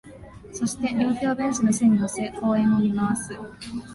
[0.51, 3.35] そして、両手をベンチの背に乗せ、公園を見回す